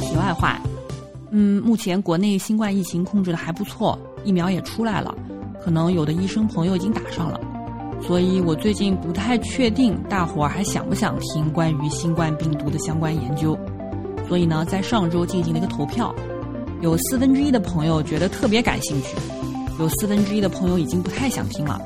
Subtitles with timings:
[0.00, 0.58] 题外话。
[1.30, 5.14] 嗯，目前国内新冠疫情控制的还不错，疫苗也出来了，
[5.62, 7.38] 可能有的医生朋友已经打上了，
[8.00, 13.58] 所以我最近不太确定大伙儿还想不想听关于新冠病毒的相关研究。
[14.26, 16.14] 所以呢，在上周进行了一个投票，
[16.80, 19.16] 有四分之一的朋友觉得特别感兴趣。
[19.78, 21.80] 有四分之一的朋友已经不太想听了，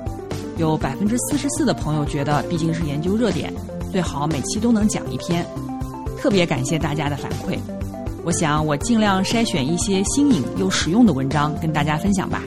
[0.56, 3.52] 有百分之四十四的朋友觉得毕竟是研究热点，
[3.90, 5.44] 最好每期都能讲一篇。
[6.16, 7.58] 特别感谢大家的反馈，
[8.24, 12.42] 我想我尽量筛选一些新颖又实用的文章跟大家分享吧。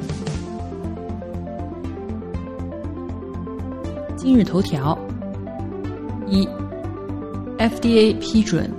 [4.15, 4.97] 今日头条：
[6.27, 6.47] 一
[7.57, 8.71] ，FDA 批准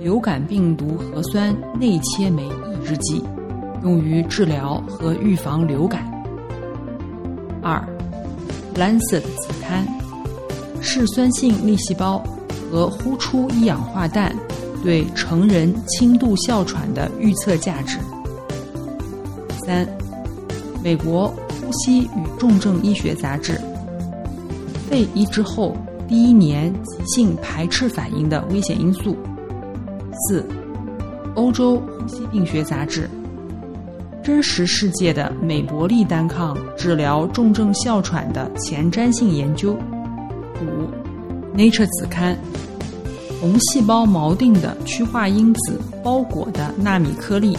[0.00, 3.24] 流感病毒核酸内切酶抑制剂。
[3.84, 6.02] 用于治疗和预防流感。
[7.62, 7.80] 二，
[8.76, 9.86] 《Lancet》子刊，
[10.80, 12.20] 嗜酸性粒细胞
[12.70, 14.34] 和呼出一氧化氮
[14.82, 17.98] 对成人轻度哮喘的预测价值。
[19.64, 19.86] 三，
[20.82, 21.28] 《美国
[21.60, 23.52] 呼吸与重症医学杂志》，
[24.88, 29.16] 肺移植后第一年急性排斥反应的危险因素。
[30.28, 30.42] 四，
[31.34, 33.04] 《欧洲呼吸病学杂志》。
[34.28, 39.72] 真实世界的美伯利单抗治疗重症哮喘的前瞻性研究。
[40.60, 40.66] 五，
[41.56, 42.36] 《Nature》子刊，
[43.40, 47.56] 红细胞锚定的趋化因子包裹的纳米颗粒，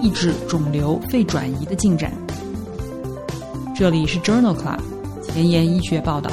[0.00, 2.10] 抑制肿瘤肺转移的进展。
[3.74, 4.78] 这里是 Journal Club
[5.22, 6.30] 前沿医学报道，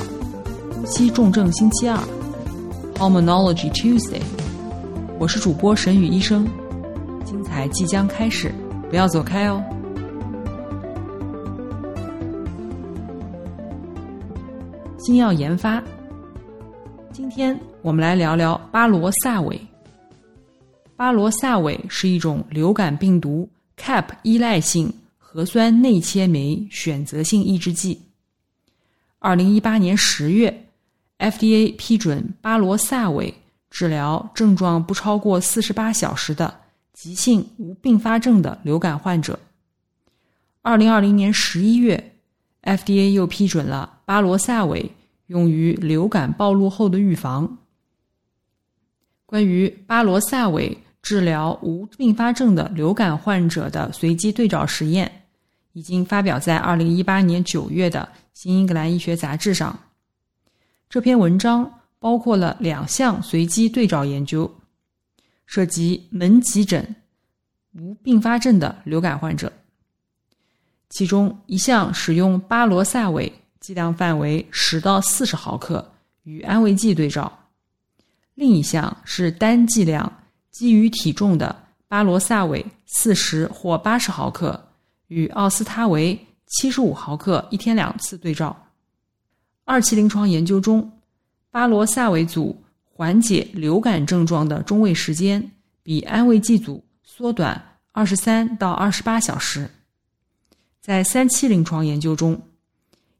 [0.73, 1.99] 呼吸重症星期二
[2.95, 4.21] ，Pulmonology Tuesday，
[5.19, 6.47] 我是主播沈宇医生，
[7.25, 8.53] 精彩即将开始。
[8.89, 9.61] 不要走开哦！
[14.97, 15.83] 新药研发，
[17.29, 19.61] 今天我们来聊聊巴罗萨韦。
[20.95, 23.47] 巴罗萨韦是一种流感病毒
[23.77, 28.01] CAP 依赖性核酸内切酶选择性抑制剂。
[29.19, 30.65] 二零一八年十月
[31.19, 33.31] ，FDA 批准巴罗萨韦
[33.69, 36.51] 治疗症状不超过四十八小时的。
[36.93, 39.39] 急性无并发症的流感患者。
[40.63, 42.11] 二零二零年十一月
[42.63, 44.91] ，FDA 又批准了巴罗萨韦
[45.29, 47.57] 用于流感暴露后的预防。
[49.25, 55.09] 关于巴罗萨韦治疗无并发症的流感患者的随机对照实验，
[55.73, 59.79] 已经发表在二零一八年九月的《新英格兰医学杂志》上。
[60.89, 64.53] 这篇文章包括了两项随机对照研究。
[65.51, 66.95] 涉及门急诊
[67.73, 69.51] 无并发症的流感患者，
[70.91, 75.91] 其中一项使用巴罗萨韦剂量范围十到四十毫克
[76.23, 77.31] 与安慰剂对照，
[78.35, 80.11] 另一项是单剂量
[80.51, 81.55] 基于体重的
[81.87, 84.59] 巴罗萨韦四十或八十毫克
[85.07, 88.55] 与奥司他韦七十五毫克一天两次对照。
[89.65, 90.91] 二期临床研究中，
[91.51, 92.61] 巴罗萨韦组。
[92.91, 99.71] 缓解流感症状的中位时间比安慰剂组缩短二十三到二十八小时。
[100.81, 102.37] 在三期临床研究中，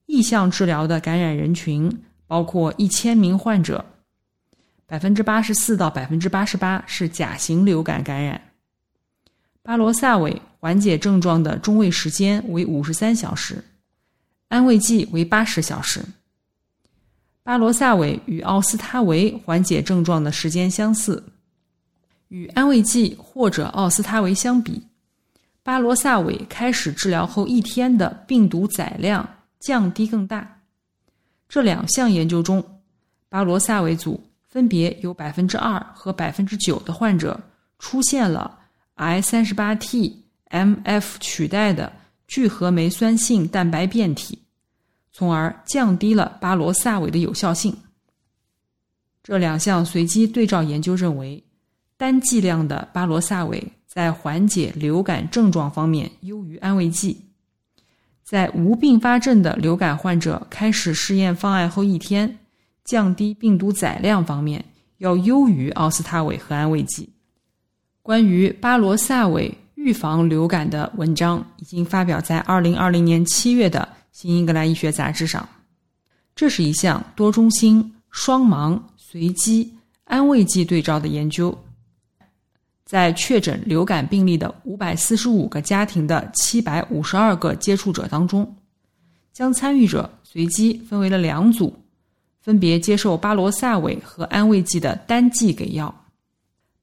[0.10, 1.88] 意向治疗的感染人群
[2.26, 3.86] 包括一千名患者，
[4.88, 8.42] 百分之八十四到百分之八十八是甲型流感感染。
[9.62, 13.64] 巴罗萨韦缓解症状的中位时间为五十三小时，
[14.48, 16.04] 安慰剂为八十小时。
[17.44, 21.24] 巴罗萨韦与奥司他韦缓解症状的时间相似，
[22.30, 24.82] 与安慰剂或者奥司他韦相比，
[25.62, 29.28] 巴罗萨韦开始治疗后一天的病毒载量
[29.60, 30.62] 降低更大。
[31.48, 32.64] 这两项研究中，
[33.28, 37.40] 巴罗萨韦组分别有百分之二和百分之九的患者
[37.78, 38.60] 出现了
[38.96, 41.92] I 三十八 T M F 取代的
[42.28, 44.38] 聚合酶酸性蛋白变体。
[45.12, 47.76] 从而降低了巴罗萨韦的有效性。
[49.22, 51.44] 这两项随机对照研究认为，
[51.98, 57.29] 单剂量的巴罗萨韦在缓解流感症状方面优于安慰剂。
[58.30, 62.38] 在无并发症的流感患者开始试验方案后一天，
[62.86, 64.64] 降低病毒载量方面
[65.00, 67.10] 要优于奥司他韦和安慰剂。
[68.04, 73.80] 关于巴罗萨韦预防流感的文章已经发表在2020年7月的
[74.12, 75.50] 《新英格兰医学杂志》上。
[76.36, 79.74] 这是一项多中心、双盲、随机
[80.04, 81.58] 安慰剂对照的研究。
[82.90, 88.58] 在确诊流感病例的545个家庭的752个接触者当中，
[89.32, 91.72] 将参与者随机分为了两组，
[92.42, 96.04] 分别接受巴罗萨韦和安慰剂的单剂给药。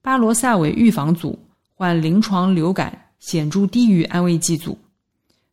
[0.01, 1.37] 巴罗萨韦预防组
[1.75, 4.79] 患临床流感显著低于安慰剂组，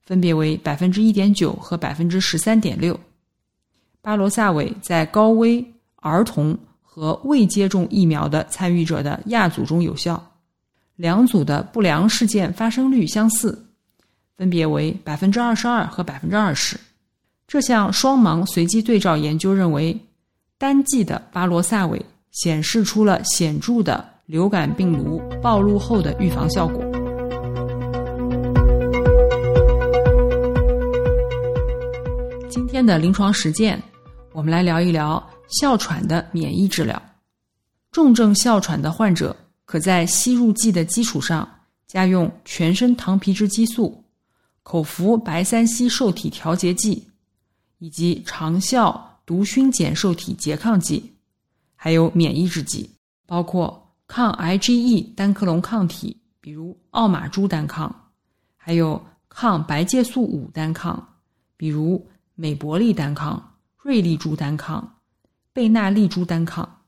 [0.06, 3.00] 分别为百分之一点九和百分之十三点六。
[4.04, 5.66] 巴罗萨韦在高危
[5.96, 10.24] 儿童和未接种疫苗的参与者的亚组中有效。
[10.96, 13.66] 两组的不良事件发生率相似，
[14.38, 16.80] 分别为百分之二十二和百分之二十。
[17.48, 20.00] 这项双盲随机对照研究认为，
[20.60, 22.00] 单剂的巴罗萨韦
[22.32, 26.84] 显示出了显著的流感病毒暴露后的预防效果。
[32.50, 33.82] 今天的临床实践，
[34.32, 37.02] 我们来聊一聊哮喘的免疫治疗。
[37.92, 39.36] 重症哮喘的患者。
[39.66, 41.48] 可在吸入剂的基础上
[41.88, 44.04] 加用全身糖皮质激素、
[44.62, 47.08] 口服白三烯受体调节剂，
[47.78, 51.14] 以及长效毒熏碱受体拮抗剂，
[51.76, 52.90] 还有免疫制剂，
[53.26, 58.12] 包括抗 IgE 单克隆抗体，比如奥马珠单抗，
[58.58, 61.16] 还有抗白介素五单抗，
[61.56, 62.06] 比如
[62.36, 64.98] 美伯利单抗、瑞利珠单抗、
[65.54, 66.82] 贝纳利珠单抗。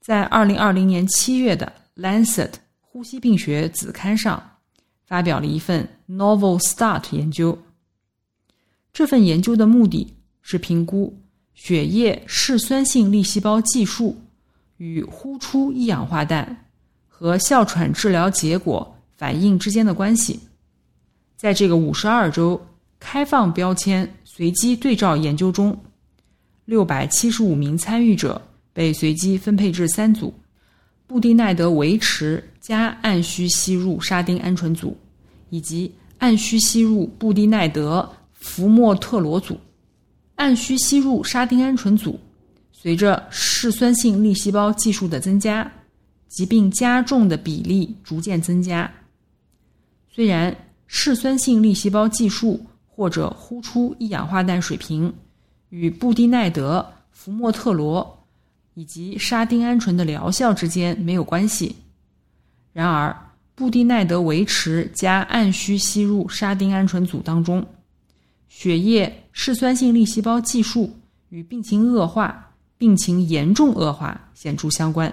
[0.00, 1.66] 在二零二零年七月的。
[1.96, 2.48] 《Lancet》
[2.80, 4.42] 呼吸病学子刊上
[5.06, 7.56] 发表了一份 Novel Start 研究。
[8.92, 11.16] 这份研究的目的是评估
[11.54, 14.20] 血液嗜酸性粒细胞计数
[14.76, 16.66] 与呼出一氧化氮
[17.06, 20.40] 和哮喘治疗结果反应之间的关系。
[21.36, 22.60] 在这个五十二周
[22.98, 25.78] 开放标签随机对照研究中，
[26.64, 28.42] 六百七十五名参与者
[28.72, 30.34] 被随机分配至三组。
[31.06, 34.96] 布地奈德维持加按需吸入沙丁胺醇组，
[35.50, 39.58] 以及按需吸入布地奈德福莫特罗组。
[40.36, 42.18] 按需吸入沙丁胺醇组，
[42.72, 45.70] 随着嗜酸性粒细胞计数的增加，
[46.28, 48.90] 疾病加重的比例逐渐增加。
[50.10, 50.56] 虽然
[50.86, 55.12] 嗜酸性粒细胞计数或者呼出一氧化氮水平
[55.68, 58.13] 与布地奈德福莫特罗。
[58.74, 61.76] 以及沙丁胺醇的疗效之间没有关系。
[62.72, 63.16] 然而，
[63.54, 67.64] 布地奈德维持加按需吸入沙丁胺醇组当中，
[68.48, 70.92] 血液嗜酸性粒细胞计数
[71.28, 75.12] 与病情恶化、病情严重恶化显著相关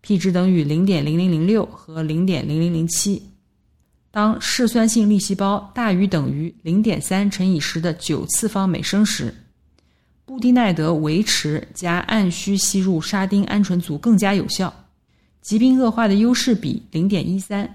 [0.00, 3.20] ，p 值等于零点零零零六和零点零零零七。
[4.12, 9.34] 当嗜酸性粒细胞大于等于零点三乘以十的九次方每升时。
[10.32, 14.72] 布地奈德维持加按需吸入沙丁胺醇组更加有效，
[15.42, 17.68] 疾病恶化的优势比零点一三，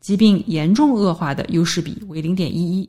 [0.00, 2.88] 疾病严重恶化的优势比为零点一一。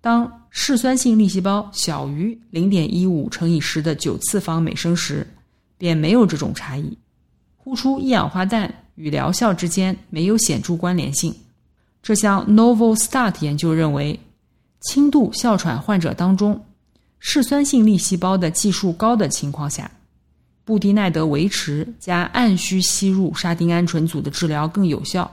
[0.00, 5.24] 当嗜酸性粒细胞小于零点一五乘以十的九次方每升时，
[5.78, 6.98] 便没有这种差异。
[7.56, 11.32] 呼出一氧化氮与疗效之间没有显著关联性。
[12.02, 14.18] 这项 Novel Start 研究认为，
[14.80, 16.60] 轻度哮喘患者当中。
[17.18, 19.90] 嗜酸性粒细胞的计数高的情况下，
[20.64, 25.30] 布地奈德维持加按需吸入沙丁胺醇组的治疗更有效。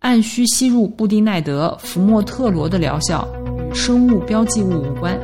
[0.00, 3.28] 按需吸入布地奈德福莫特罗的疗效
[3.68, 5.18] 与生物标记物无关。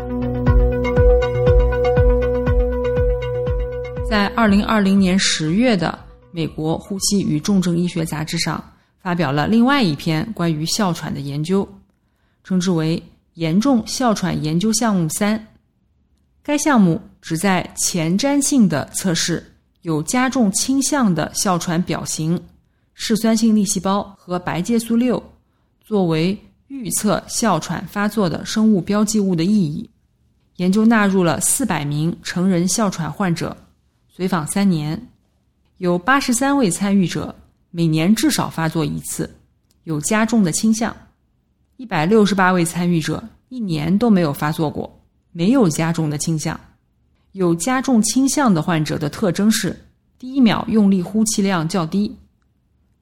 [4.10, 5.96] 在二零二零年十月的
[6.32, 8.62] 《美国呼吸与重症医学杂志》上，
[9.00, 11.68] 发表了另外一篇关于哮喘的研究，
[12.42, 13.00] 称之为
[13.34, 15.46] “严重哮喘研究项目三”。
[16.46, 19.42] 该项目旨在前瞻性的测试
[19.80, 22.38] 有加重倾向的哮喘表型、
[22.92, 25.22] 嗜酸性粒细胞和白介素六
[25.80, 29.88] 作为预测哮喘发作的生物标记物的意义。
[30.56, 33.56] 研究纳入了四百名成人哮喘患者，
[34.14, 35.08] 随访三年，
[35.78, 37.34] 有八十三位参与者
[37.70, 39.34] 每年至少发作一次，
[39.84, 40.92] 有加重的倾向；
[41.78, 45.00] 一百六十八位参与者一年都没有发作过。
[45.36, 46.58] 没有加重的倾向，
[47.32, 49.76] 有加重倾向的患者的特征是：
[50.16, 52.16] 第一秒用力呼气量较低，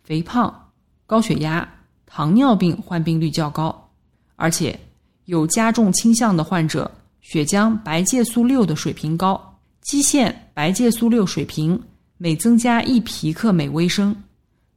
[0.02, 0.70] 肥胖、
[1.06, 1.68] 高血压、
[2.06, 3.90] 糖尿病患病率较高，
[4.36, 4.80] 而且
[5.26, 11.78] 有加重倾向的患者血浆白介素六的水平高，基线白介素六水平
[12.16, 14.16] 每增加一皮克每微升，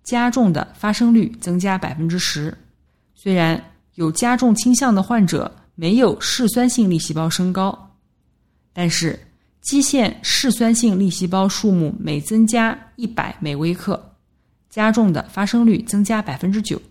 [0.03, 2.53] 加重的发生率增加百分之十。
[3.15, 7.91] 虽然有加重倾向的患者没有嗜酸性粒细胞升高，
[8.73, 9.19] 但是
[9.61, 14.13] 基线嗜酸性粒细胞数目每增加一百每微克，
[14.69, 16.81] 加重的发生率增加百分之九。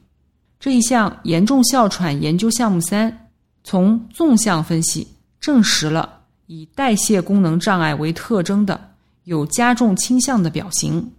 [0.60, 3.28] 这一项严重哮喘研究项目三，
[3.62, 5.06] 从纵向分析
[5.40, 8.92] 证实了以代谢功能障碍为特征的
[9.24, 11.10] 有加重倾向的表型，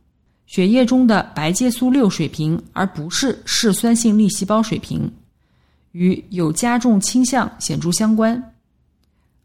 [0.46, 5.12] 血液中的白介素六水平，而不是嗜酸性粒细胞水平，
[5.96, 8.52] 与有加重倾向显著相关。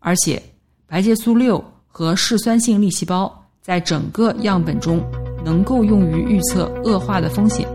[0.00, 0.42] 而且，
[0.84, 5.00] 白介素六和嗜酸性粒细胞在整个样本中
[5.44, 7.68] 能够用于预测恶化的风险。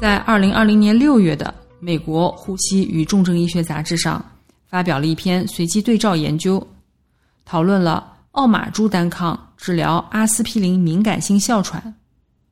[0.00, 4.24] 在二零二零年六月的《美国呼吸与重症医学杂志》上，
[4.66, 6.66] 发表了一篇随机对照研究，
[7.44, 11.94] 讨论了奥马珠单抗治疗阿司匹林敏感性哮喘。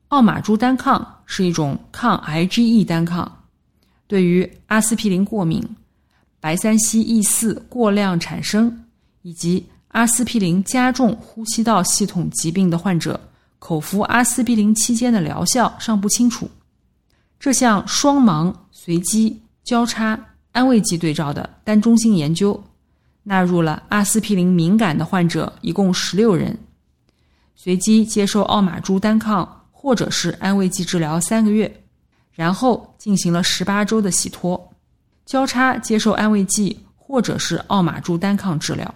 [0.09, 3.43] 奥马珠单抗是一种抗 IgE 单抗，
[4.05, 5.63] 对于阿司匹林过敏、
[6.41, 8.83] 白三烯 E 四过量产生
[9.21, 13.17] 以及阿司匹林加重呼吸道系统疾病的患者，
[13.59, 16.51] 口服阿司匹林期间的疗效尚不清楚。
[17.39, 20.19] 这项双盲随机交叉
[20.51, 22.61] 安慰剂对照的单中心研究，
[23.23, 26.59] 纳入了阿司匹林敏感的患者一共十六人，
[27.55, 31.83] 随机接受奥马珠单抗或者是安慰剂治疗三个月，
[32.33, 34.71] 然后进行了十八周的洗脱，
[35.25, 38.93] 交叉接受安慰剂或者是奥马珠单抗治疗。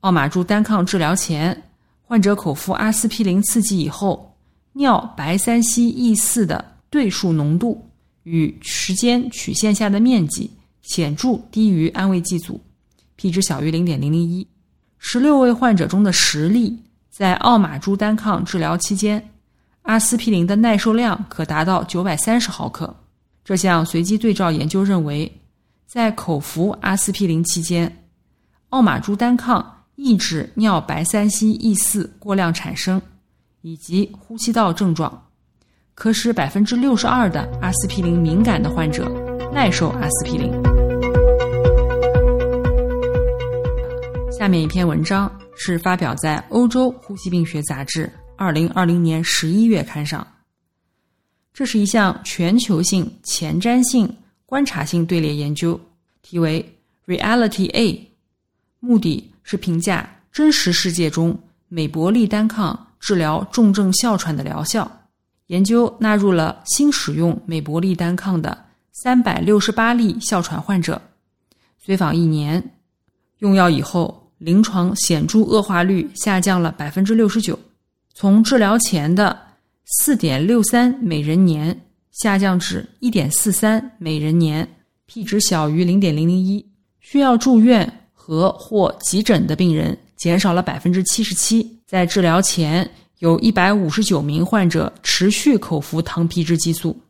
[0.00, 1.62] 奥马珠单抗治疗前，
[2.02, 4.36] 患者口服阿司匹林刺激以后，
[4.72, 7.88] 尿白三烯 E 四的对数浓度
[8.24, 12.60] 与时间曲线下的面积显著低于安慰剂组
[13.14, 14.44] ，p 值小于零点零零一。
[14.98, 16.76] 十六位患者中的十例
[17.08, 19.31] 在奥马珠单抗治疗期间，
[19.82, 22.94] 阿司匹林的耐受量可达到九百三十毫克。
[23.44, 25.30] 这项随机对照研究认为，
[25.86, 28.04] 在口服阿司匹林期间，
[28.68, 33.02] 奥马珠单抗抑制尿白三烯 E 四过量产生
[33.60, 35.26] 以及呼吸道症状。
[35.94, 39.06] 可使百分之六十二的阿司匹林敏感的患者
[39.52, 40.50] 耐受阿司匹林。
[44.30, 50.26] 下面一篇文章是发表在《欧洲呼吸病学杂志》二零二零年十一月刊上。
[51.52, 54.12] 这是一项全球性前瞻性
[54.46, 55.78] 观察性队列研究，
[56.22, 56.64] 题为
[57.06, 58.10] “Reality A”，
[58.80, 64.90] 目的是评价真实世界中美伯利单抗治疗重症哮喘的疗效。
[65.48, 71.00] 研究纳入了新使用美伯利单抗的三百六十八例哮喘患者，
[71.78, 72.62] 随访一年，
[73.40, 77.58] 用药以后临床显著恶化率下降了百分之六十九，
[78.14, 79.38] 从治疗前的
[79.84, 81.78] 四点六三每人年
[82.10, 84.68] 下降至一点四三每人年
[85.06, 86.64] ，p 值小于零点零零一，
[87.00, 92.88] 需要住院和或急诊的病人减少了百分之七十七，在治疗前。
[93.18, 97.00] 有一百五十九名患者持续口服糖皮质激素，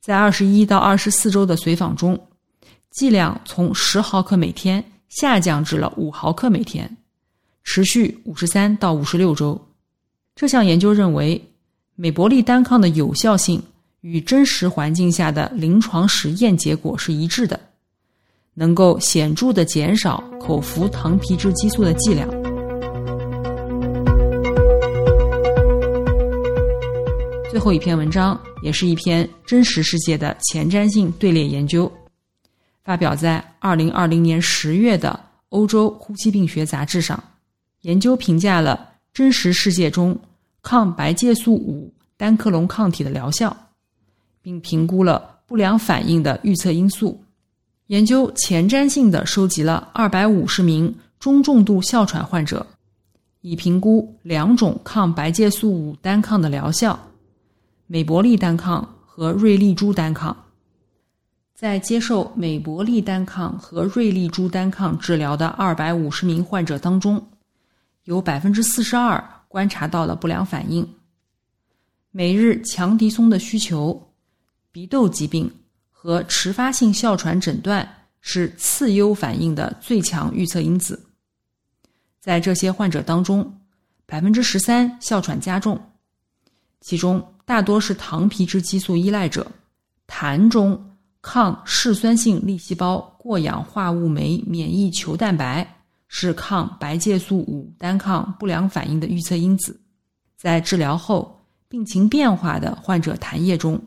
[0.00, 2.18] 在二十一到二十四周的随访中，
[2.90, 6.96] 剂量从十毫克每天下降至了五毫克每天，
[7.62, 9.68] 持续五十三到五十六周。
[10.36, 11.40] 这项研究认为，
[11.94, 13.62] 美伯利单抗的有效性
[14.00, 17.58] 与真实环境下的临床实验结果是一致的，
[18.52, 22.28] 能够显著的减少口服糖皮质激素的剂量。
[27.48, 31.90] 最后一篇文章也是一篇真实世界的前瞻性队列研究，
[32.82, 35.10] 发表在二零二零年十月的
[35.50, 37.22] 《欧洲呼吸病学杂志》上。
[37.82, 40.18] 研究评价了真实世界中
[40.60, 43.56] 抗白介素五单克隆抗体的疗效，
[44.42, 47.22] 并评估了不良反应的预测因素。
[47.86, 52.66] 研究前瞻性的收集了二百五十名中重度哮喘患者，
[53.40, 56.98] 以评估两种抗白介素五单抗的疗效。
[57.86, 60.36] 美伯利单抗和瑞利珠单抗，
[61.54, 67.24] 在接受美伯利单抗和瑞利珠单抗治疗的二百五十名患者当中，
[68.04, 70.88] 有百分之四十二观察到了不良反应。
[72.10, 74.12] 每日强敌松的需求、
[74.70, 75.50] 鼻窦疾病
[75.90, 77.86] 和迟发性哮喘诊断
[78.20, 81.04] 是次优反应的最强预测因子。
[82.20, 83.60] 在这些患者当中，
[84.06, 85.80] 百分之十三哮喘加重，
[86.80, 87.22] 其中。
[87.46, 89.46] 大多是糖皮质激素依赖者，
[90.08, 95.73] 痰中抗嗜酸性粒细胞过氧化物酶免疫球蛋白
[96.16, 99.80] 是抗白介素五单抗不良反应的预测因子。
[100.36, 103.82] 在治疗后病情变化的患者痰液中，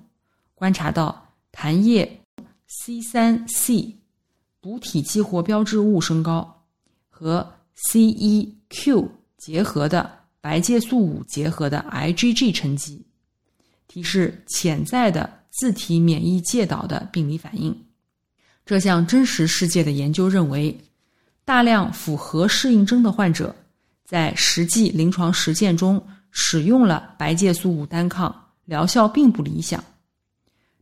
[0.53, 2.19] 观察到痰液
[2.67, 3.95] C 三 C
[4.59, 6.65] 补体激活标志物升高
[7.07, 13.05] 和 C 一 Q 结合的白介素五结合的 IgG 沉积，
[13.87, 17.73] 提示潜在的自体免疫介导的病理反应。
[18.65, 20.77] 这项真实世界的研究认为，
[21.47, 23.55] 大量符合适应症的患者
[24.03, 28.35] 在实际临床实践中使用了白介素五单抗，
[28.65, 29.81] 疗效并不理想。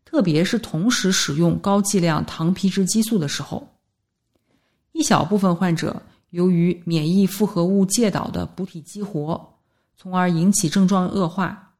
[0.03, 3.75] 特别是同时使用高剂量糖皮质激素的时候，
[4.91, 9.39] 一小部分患者由于免疫复合物介导的补体激活，
[9.95, 11.73] 从而引起症状恶化。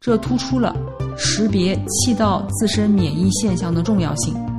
[0.00, 0.74] 这突出了
[1.18, 4.55] 识别气道自身免疫现象的重要性。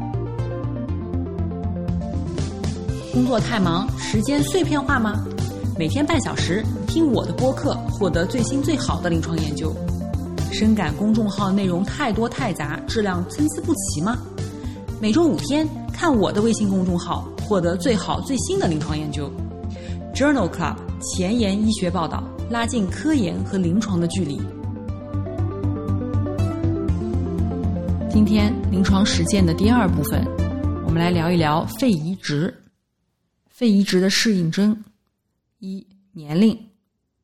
[3.17, 5.25] 工作太忙，时间碎片化吗？
[5.75, 9.75] 每天半小时听我的播客，获得最新最好的临床研究。
[10.51, 14.19] 深感公众号内容太多太杂，质量参差不齐吗？
[15.01, 19.31] 每周五天看我的微信公众号，获得最好最新的临床研究。
[20.13, 24.39] Journal Club 前沿医学报道，拉近科研和临床的距离。
[28.11, 30.23] 今天临床实践的第二部分，
[30.85, 32.53] 我们来聊一聊肺移植。
[33.57, 34.83] 肺移植的适应症：
[35.57, 36.55] 一、年龄，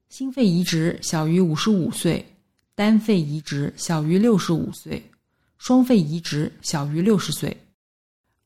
[0.09, 2.25] 心肺移植小于五十五岁，
[2.73, 5.11] 单肺移植小于六十五岁，
[5.59, 7.55] 双肺移植小于六十岁；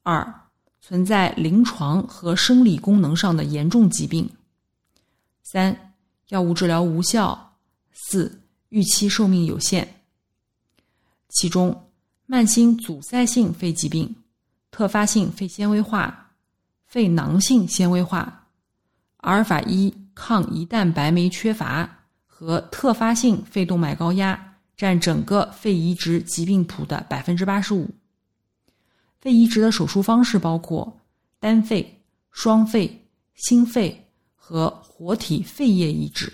[0.03, 0.41] 二、
[0.81, 4.25] 存在临床和生理功能上的严重疾病；
[5.41, 5.93] 三、
[6.27, 7.39] 药物治疗无效；
[7.93, 10.01] 四、预期寿命有限。
[11.29, 11.89] 其中，
[12.25, 14.13] 慢性阻塞性肺疾病、
[14.71, 16.25] 特发性肺纤维化。
[16.87, 18.47] 肺囊性纤维化、
[19.17, 27.89] 阿尔法一抗胰蛋白酶缺乏和特发性肺动脉高压占整个肺移植疾病谱的百分之八十五。
[29.19, 30.97] 肺移植的手术方式包括
[31.41, 36.31] 单肺、双肺、心肺和活体肺叶移植。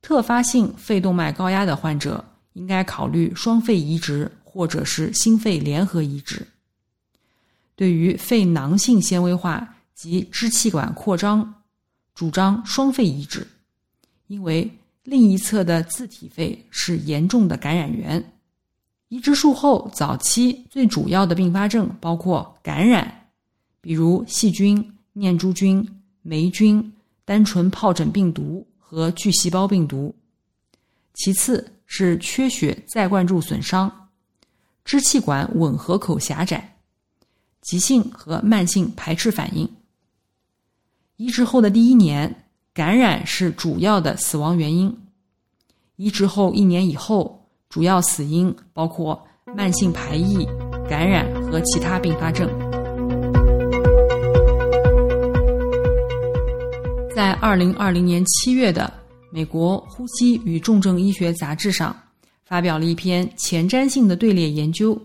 [0.00, 6.46] 特发性肺动脉高压的患者应该考虑双肺移植或者是心肺联合移植。
[7.74, 11.54] 对于肺囊性纤维化及支气管扩张，
[12.14, 13.46] 主张双肺移植，
[14.26, 14.70] 因为
[15.04, 18.22] 另一侧的自体肺是严重的感染源。
[19.08, 23.28] 移植术后早期最主要的并发症包括感染，
[23.80, 25.86] 比如细菌、念珠菌、
[26.22, 26.92] 霉菌、
[27.24, 30.14] 单纯疱疹病毒和巨细胞病毒；
[31.14, 34.08] 其次是缺血再灌注损伤，
[34.84, 36.71] 支气管吻合口狭窄。
[37.62, 39.68] 急性和慢性排斥反应。
[41.16, 42.44] 移植后的第一年，
[42.74, 44.94] 感染是主要的死亡原因。
[45.96, 49.24] 移植后一年以后，主要死因包括
[49.56, 50.44] 慢性排异、
[50.88, 52.48] 感染和其他并发症。
[57.14, 58.92] 在二零二零年七月的
[59.30, 61.94] 《美国呼吸与重症医学杂志》上，
[62.44, 65.00] 发表了一篇前瞻性的队列研究，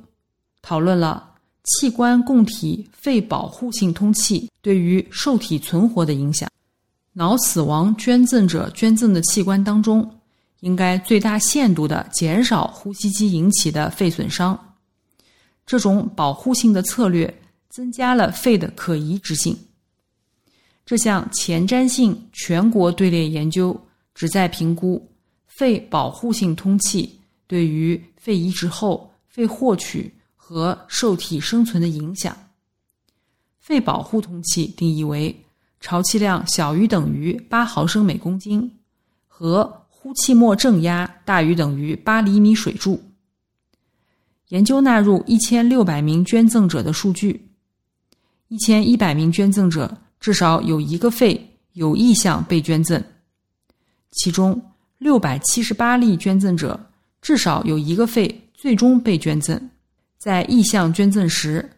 [0.61, 1.26] 讨论了。
[1.67, 6.49] 器官供体肺保护性通气对于受体存活的影响。
[7.13, 10.09] 脑死亡捐赠者捐赠的器官当中，
[10.61, 14.57] 应该最大限度的减少呼吸机引起的肺损伤。
[15.65, 19.57] 这种保护性的策略增加了肺的可移植性。
[20.85, 23.77] 这项前瞻性全国队列研究
[24.15, 25.05] 旨在评估
[25.47, 30.13] 肺保护性通气对于肺移植后肺获取。
[30.49, 32.33] 和受体生存的影响。
[33.59, 35.43] 肺保护通气定义为
[35.81, 38.71] 潮气量小于等于八毫升每公斤，
[39.27, 42.97] 和呼气末正压大于等于八厘米水柱。
[44.47, 47.49] 研究纳入一千六百名捐赠者的数据，
[48.47, 53.03] 一千一百名捐赠者至少有一个肺有意向被捐赠，
[54.11, 56.89] 其中六百七十八例捐赠者
[57.21, 59.69] 至少有一个肺最终被捐赠。
[60.17, 61.69] 在意向捐赠时，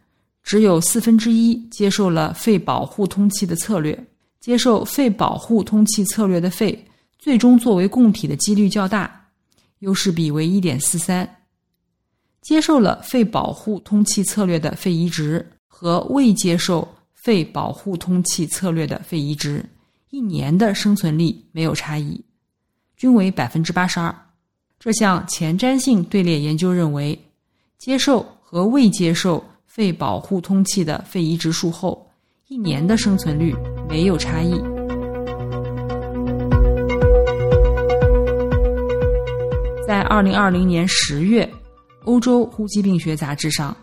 [0.44, 4.08] 只有四分之一接受了肺保护通气的策略。
[4.40, 6.86] 接受肺保护通气策略的肺，
[7.18, 9.28] 最终作为供体的几率较大，
[9.80, 11.30] 优势比为一点四三。
[12.42, 19.64] 接受了肺保护通气策略的肺移植和未接受肺保护通气策略的肺移植，
[20.10, 22.24] 一年的生存率没有差异，
[22.96, 24.16] 均为百分之八十二。
[24.80, 27.20] 这项前瞻性队列研究认为。
[27.80, 32.06] 接受和未接受肺保护通气的肺移植术后，
[32.50, 33.56] 一年的生存率
[33.88, 34.60] 没有差异。
[39.88, 41.46] 在二零二零年十月，
[42.04, 43.76] 《欧洲呼吸病学杂志》上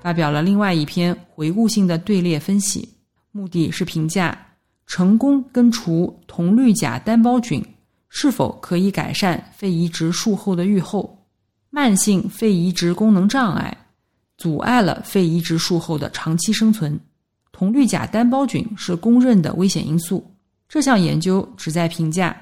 [0.00, 2.88] 发表了另外一篇回顾性的队列分析，
[3.32, 4.46] 目的是评价
[4.86, 7.60] 成功根除铜绿假单胞菌
[8.08, 11.19] 是否可以改善肺移植术后的预后。
[11.70, 13.76] 慢性肺移植功能障碍
[14.36, 16.98] 阻碍了肺移植术后的长期生存。
[17.52, 20.28] 铜绿假单胞菌是公认的危险因素。
[20.68, 22.36] 这项研究旨在评价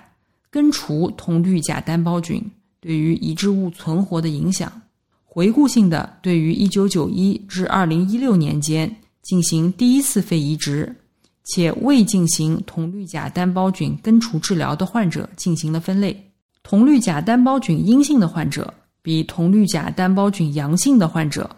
[0.50, 2.42] 根除铜绿假单胞菌。
[2.80, 4.70] 对于移植物存活的影响，
[5.24, 10.94] 回顾性的对于1991至2016年间进行第一次肺移植
[11.46, 16.30] 且未进行铜绿假单胞菌根除治疗的患者进行了分类。
[16.62, 21.48] 铜绿假单胞菌阴性的患者比铜绿假单胞菌阳性的患者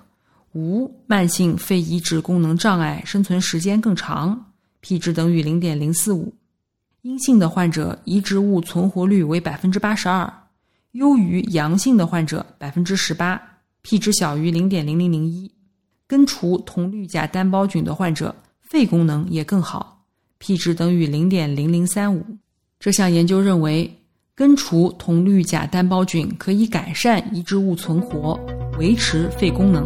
[0.52, 6.32] 无慢性肺移植功能障碍生存时间更长，p 值等于0.045。
[7.02, 10.30] 阴性的患者移植物存活率为82%。
[10.92, 13.40] 优于阳性的患者百分之十八
[13.82, 15.50] ，p 值小于零点零零零一。
[16.06, 20.04] 根除铜绿假单胞菌的患者肺功能也更好
[20.38, 22.24] ，p 值等于零点零零三五。
[22.80, 23.99] 这项研究认为，
[24.40, 28.40] 根除铜绿假单胞菌可以改善移植物存活，
[28.78, 29.84] 维持肺功能。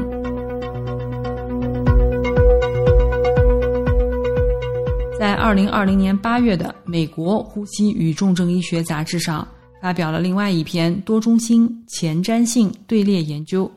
[5.19, 9.45] 在二零二零年八月的《美国呼吸与重症医学杂志》上。
[9.83, 13.69] 发表了另外一篇多中心前瞻性队列研究，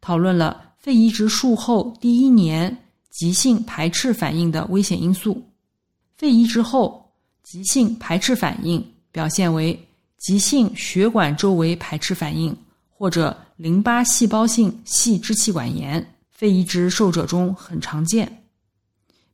[0.00, 2.74] 讨论了肺移植术后第一年
[3.10, 5.40] 急性排斥反应的危险因素。
[6.16, 8.82] 肺移植后急性排斥反应
[9.12, 9.78] 表现为
[10.20, 12.56] 急性血管周围排斥反应
[12.88, 18.44] 或者淋巴细胞性细支气管炎，肺移植受者中很常见，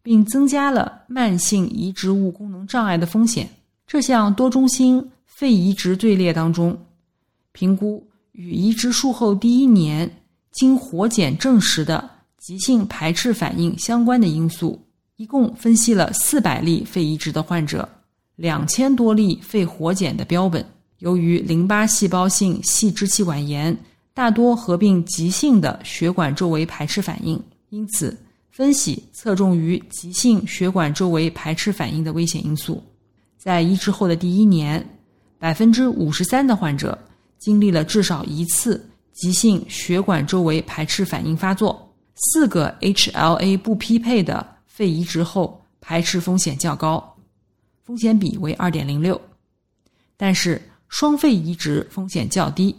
[0.03, 3.47] 并增加了慢性移植物功能障碍的风险。
[3.87, 5.11] 这项多中心。
[5.27, 6.75] 肺移植队列当中，
[7.53, 10.11] 评估与移植术后第一年
[10.51, 14.83] 经活检证实的急性排斥反应相关的因素，
[15.17, 17.87] 一共分析了四百例肺移植的患者，
[18.35, 20.65] 两千多例肺活检的标本。
[20.99, 23.77] 由于淋巴细胞性细支气管炎
[24.15, 28.17] 大多合并急性的血管周围排斥反应，因此
[28.51, 32.83] 分析侧重于急性血管周围排斥反应的危险因素。
[33.37, 34.85] 在移植后的第一年。
[35.39, 36.99] 百分之五十三的患者
[37.39, 38.83] 经历了至少一次
[39.13, 47.17] 急性血管周围排斥反应发作，四个 HLA 不匹配的肺移植后排斥风险较高，
[47.85, 49.21] 风险比为二点零六，
[50.17, 52.75] 但是双肺移植风险较低，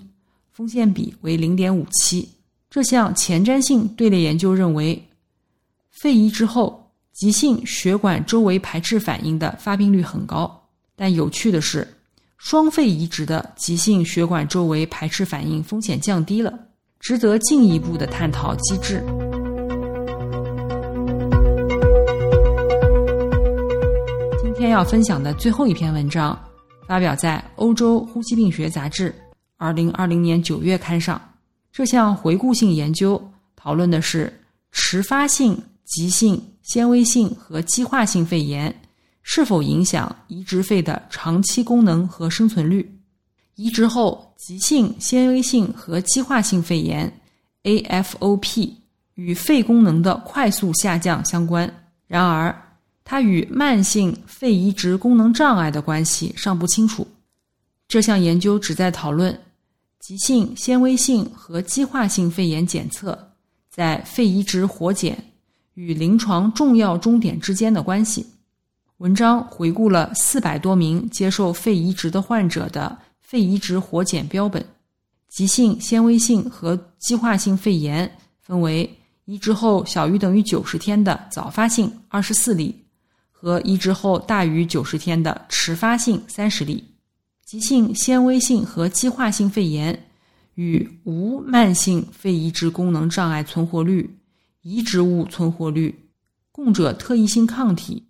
[0.51, 2.27] 风险比为零点五七。
[2.69, 5.01] 这项前瞻性队列研究认为，
[6.01, 10.63] 肺移植后急性血管周围排斥反应的发病率很高，
[10.95, 11.87] 但有趣的是。
[12.37, 16.53] 双肺移植的急性血管周围排斥反应风险降低了，
[16.99, 19.03] 值得进一步的探讨机制。
[24.43, 26.39] 今天要分享的最后一篇文章，
[26.87, 29.11] 发表在《欧洲呼吸病学杂志》
[29.57, 31.21] 二零二零年九月刊上。
[31.71, 33.21] 这项回顾性研究
[33.55, 34.33] 讨论的是
[34.71, 38.73] 迟发性急性纤维性和激化性肺炎。
[39.21, 42.89] 是否影响移植肺的长期功能和生存率？
[43.55, 47.11] 移植后急性纤维性和激化性肺炎
[47.63, 48.71] （AFOP）
[49.15, 51.69] 与肺功能的快速下降相关。
[52.07, 52.55] 然而，
[53.09, 57.07] 它与慢性肺移植功能障碍的关系尚不清楚。
[57.87, 59.33] 这项研究旨在讨论
[59.97, 63.17] 急性纤维性和激化性肺炎检测
[63.69, 65.17] 在肺移植活检
[65.75, 68.27] 与临床重要终点之间的关系。
[68.97, 74.65] 文章回顾了四百多名接受肺移植的患者的肺移植活检标本，
[75.29, 78.93] 急性纤维性和激化性肺炎分为
[79.23, 82.75] 移植后小于等于九十天的早发性二十四例
[83.39, 86.83] 和移植后大于九十天的迟发性三十例。
[87.45, 90.07] 急性纤维性和激化性肺炎
[90.55, 94.17] 与无慢性肺移植功能障碍存活率、
[94.63, 95.93] 移植物存活率、
[96.51, 98.07] 供者特异性抗体。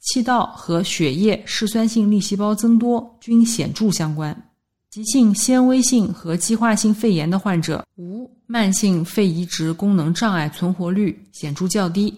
[0.00, 4.50] 气道和血液嗜酸性粒细胞增多均显著相关。
[4.90, 12.14] 急性纤维性和激化性肺炎的患者无慢性肺移植功能障碍存活率显著较低，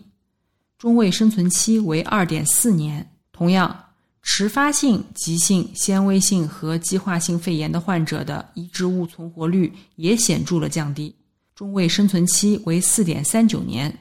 [0.78, 3.04] 中位生存期为二点四年。
[3.32, 3.84] 同样，
[4.22, 11.14] 迟发性急性纤维性和激化性肺炎的患者的移植物存活率也显著了降低，
[11.54, 13.92] 中位生存期为四点三九年。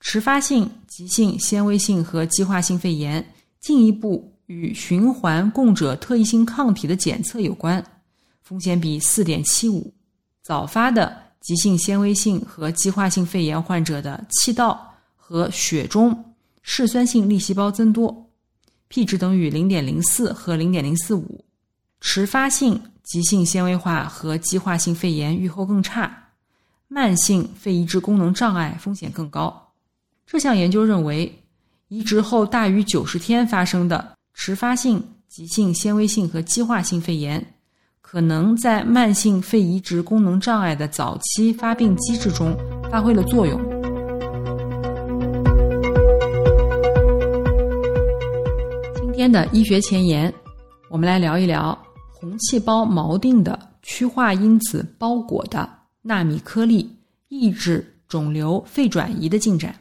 [0.00, 3.24] 迟发性急性纤维性和激化性肺炎
[3.60, 7.84] 进一步与循环供者特异性抗体的检测有关，
[8.42, 9.92] 风险比四点七五。
[10.42, 14.87] 早发的急性纤维性和继化性肺炎患者的气道
[15.28, 16.24] 和血中
[16.62, 18.30] 嗜酸性粒细胞增多
[18.88, 21.44] ，p 值等于零点零四和零点零四五。
[22.00, 26.30] 迟发性急性纤维化和继化性肺炎预后更差，
[26.88, 29.70] 慢性肺移植功能障碍风险更高。
[30.26, 31.30] 这项研究认为，
[31.88, 37.54] 移植后大于九十天发生的迟发性急性纤维性和继化性肺炎，
[38.00, 42.56] 可能在慢性肺移植功能障碍的早期发病机制中
[42.90, 43.77] 发挥了作用。
[49.30, 50.32] 的医学前沿，
[50.88, 51.76] 我们来聊一聊。
[52.20, 55.70] 红细胞锚定的趋化因子包裹的
[56.02, 56.90] 纳米颗粒
[57.28, 59.72] 抑制肿瘤肺转移的进展。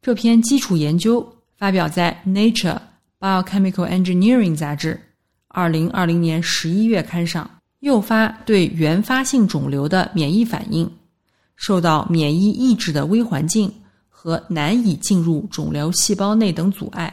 [0.00, 2.78] 这篇基础研究发表在《Nature
[3.20, 4.98] Biochemical Engineering》杂志
[5.48, 10.90] 二零二零年十一月刊上，诱发对原发性肿瘤的免疫反应，
[11.54, 13.70] 受到免疫抑制的微环境
[14.08, 17.12] 和难以进入肿瘤细胞内等阻碍。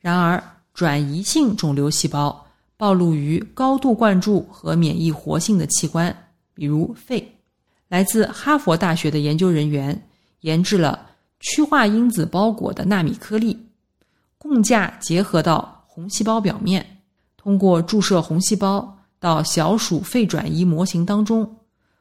[0.00, 0.42] 然而，
[0.76, 2.44] 转移性肿瘤细胞。
[2.78, 6.14] 暴露于高度灌注和免疫活性的器官，
[6.52, 7.26] 比如肺。
[7.88, 9.98] 来自哈佛大学的研究人员
[10.40, 11.06] 研制了
[11.40, 13.58] 趋化因子包裹的纳米颗粒，
[14.36, 16.84] 共价结合到红细胞表面，
[17.38, 21.56] 通过注射红细胞到小鼠肺转移模型当中，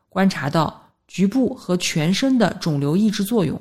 [0.10, 3.58] 观察到局部和全身的肿瘤抑制作用。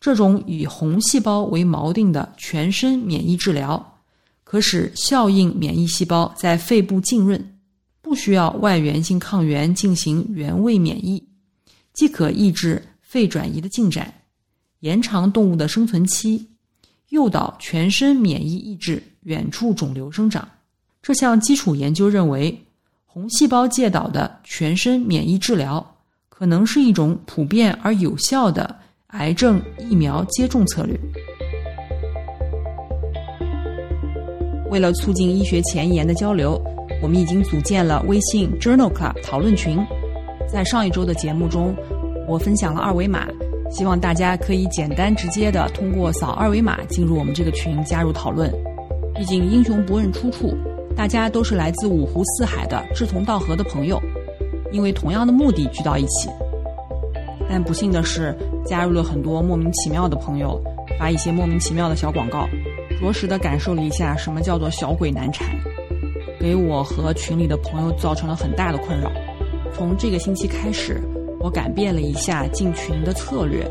[0.00, 3.97] 这种以红细胞为锚定的全身免疫治疗。
[4.50, 7.58] 可使效应免疫细胞在肺部浸润，
[8.00, 11.22] 不需要外源性抗原进行原位免疫，
[11.92, 14.10] 既可抑制肺转移的进展，
[14.80, 16.46] 延长动物的生存期，
[17.10, 20.48] 诱导全身免疫抑制远处肿瘤生长。
[21.02, 22.58] 这项基础研究认为，
[23.04, 25.94] 红细胞介导的全身免疫治疗
[26.30, 28.74] 可能是一种普遍而有效的
[29.08, 30.98] 癌症疫苗接种策略。
[34.70, 36.60] 为了促进医学前沿的交流，
[37.02, 39.78] 我们已经组建了微信 Journal Club 讨论群。
[40.46, 41.74] 在上一周的节目中，
[42.26, 43.26] 我分享了二维码，
[43.70, 48.52] 希望大家可以简单直接的通过扫二维码进入我们这个群，加入讨论。
[49.14, 50.54] 毕竟英雄不问出处，
[50.96, 54.00] 大家都是来自五湖四海的志同道合的朋友，
[54.70, 56.28] 因为同样的目的聚到一起。
[57.48, 60.60] 但不幸的是，加入了很多莫名其妙的朋友，
[60.98, 62.46] 发一些莫名其妙的小广告。
[62.98, 65.46] 着实的感受了一下什么叫做小鬼难缠，
[66.40, 69.10] 给我和群里的朋友造成了很大的困扰。
[69.72, 71.00] 从这个星期开始，
[71.38, 73.64] 我改变了一下进群的策略。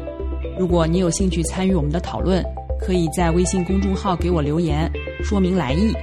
[0.57, 2.41] 如果你有兴趣参与我们的讨论，
[2.79, 4.89] 可以在微信公众号给我留言，
[5.21, 5.93] 说明来意。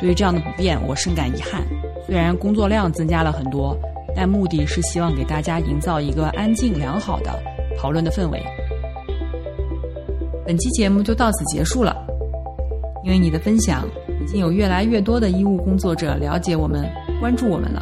[0.00, 1.62] 对于这样的不便，我深感遗憾。
[2.04, 3.76] 虽然工作量增加了很多，
[4.14, 7.38] 但目的是希望给大家营造一个安静良好的
[7.78, 8.42] 讨论的氛围。
[10.44, 12.05] 本期节目就到此结束了。
[13.06, 13.86] 因为你的分享，
[14.20, 16.84] 已经有越来越多的医务工作者了解我们、
[17.20, 17.80] 关注我们了。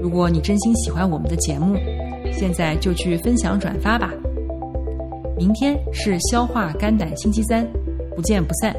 [0.00, 1.76] 如果你真心喜欢我们的节目，
[2.32, 4.12] 现在就去分享转发吧。
[5.36, 7.66] 明天是消化肝胆星期三，
[8.14, 8.72] 不见不散。